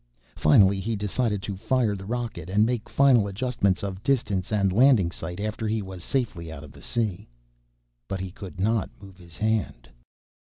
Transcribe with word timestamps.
Finally 0.35 0.79
he 0.79 0.95
decided 0.95 1.43
to 1.43 1.55
fire 1.55 1.95
the 1.95 2.07
rocket 2.07 2.49
and 2.49 2.65
make 2.65 2.89
final 2.89 3.27
adjustments 3.27 3.83
of 3.83 4.01
distance 4.01 4.51
and 4.51 4.73
landing 4.73 5.11
site 5.11 5.39
after 5.39 5.67
he 5.67 5.83
was 5.83 6.03
safely 6.03 6.51
out 6.51 6.63
of 6.63 6.71
the 6.71 6.81
sea. 6.81 7.29
But 8.07 8.19
he 8.19 8.31
could 8.31 8.59
not 8.59 8.89
move 8.99 9.17
his 9.19 9.37
hand. 9.37 9.89